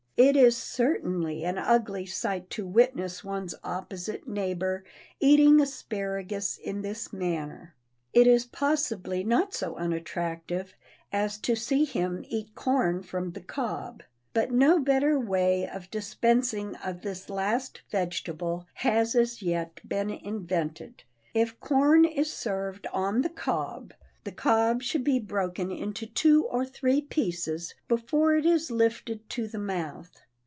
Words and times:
It 0.17 0.35
is 0.35 0.55
certainly 0.55 1.43
an 1.45 1.57
ugly 1.57 2.05
sight 2.05 2.51
to 2.51 2.67
witness 2.67 3.23
one's 3.23 3.55
opposite 3.63 4.27
neighbor 4.27 4.83
eating 5.19 5.59
asparagus 5.59 6.57
in 6.59 6.83
this 6.83 7.11
manner. 7.11 7.73
It 8.13 8.27
is 8.27 8.45
possibly 8.45 9.23
not 9.23 9.55
so 9.55 9.77
unattractive 9.77 10.75
as 11.11 11.39
to 11.39 11.55
see 11.55 11.85
him 11.85 12.23
eat 12.29 12.53
corn 12.53 13.01
from 13.01 13.31
the 13.31 13.41
cob. 13.41 14.03
But 14.31 14.51
no 14.51 14.77
better 14.77 15.19
way 15.19 15.67
of 15.67 15.89
disposing 15.89 16.75
of 16.85 17.01
this 17.01 17.27
last 17.27 17.81
vegetable 17.89 18.67
has 18.75 19.15
as 19.15 19.41
yet 19.41 19.81
been 19.89 20.11
invented. 20.11 21.01
If 21.33 21.59
corn 21.59 22.05
is 22.05 22.31
served 22.31 22.85
on 22.93 23.23
the 23.23 23.29
cob, 23.29 23.93
the 24.23 24.31
cob 24.31 24.83
should 24.83 25.03
be 25.03 25.17
broken 25.17 25.71
into 25.71 26.05
two 26.05 26.45
or 26.45 26.63
three 26.63 27.01
pieces 27.01 27.73
before 27.87 28.35
it 28.35 28.45
is 28.45 28.69
lifted 28.69 29.27
to 29.31 29.47
the 29.47 29.57
mouth. 29.57 30.21